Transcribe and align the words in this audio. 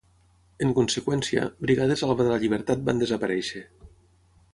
En 0.67 0.71
conseqüència, 0.77 1.43
Brigades 1.65 2.03
Alba 2.07 2.27
de 2.29 2.33
la 2.33 2.39
Llibertat 2.45 2.81
van 2.89 3.03
desaparèixer. 3.05 3.63